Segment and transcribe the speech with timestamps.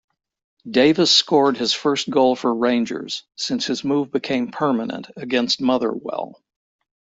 [0.67, 6.41] Davis scored his first goal for Rangers, since his move became permanent, against Motherwell.